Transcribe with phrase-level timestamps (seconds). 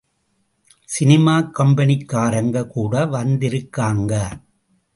[0.89, 4.13] Cinema கம்பெனிக்காரங்க கூட வந்திருக்காங்க.